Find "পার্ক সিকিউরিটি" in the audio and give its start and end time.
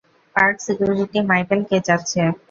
0.35-1.19